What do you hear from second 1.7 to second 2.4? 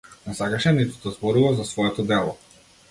своето дело.